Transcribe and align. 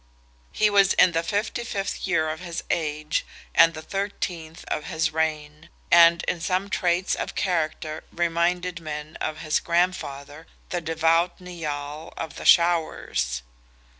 He 0.51 0.67
was 0.71 0.93
in 0.93 1.11
the 1.11 1.19
55th 1.21 2.07
year 2.07 2.29
of 2.31 2.39
his 2.39 2.63
age 2.71 3.23
and 3.53 3.75
the 3.75 3.83
13th 3.83 4.63
of 4.65 4.85
his 4.85 5.13
reign, 5.13 5.69
and 5.91 6.23
in 6.23 6.41
some 6.41 6.71
traits 6.71 7.13
of 7.13 7.35
character 7.35 8.03
reminded 8.11 8.79
men 8.79 9.15
of 9.17 9.41
his 9.41 9.59
grandfather, 9.59 10.47
the 10.69 10.81
devout 10.81 11.39
Nial 11.39 12.15
"of 12.17 12.37
the 12.37 12.45
Showers." 12.45 13.43